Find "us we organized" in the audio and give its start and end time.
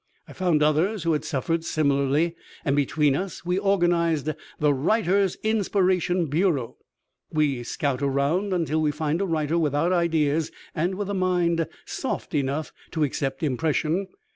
3.15-4.29